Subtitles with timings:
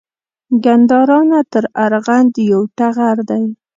[0.63, 3.43] ګندارا نه تر ارغند یو ټغر دی